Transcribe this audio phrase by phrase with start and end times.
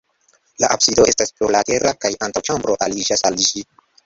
[0.63, 3.65] La absido estas plurlatera kaj antaŭĉambro aliĝas al ĝi.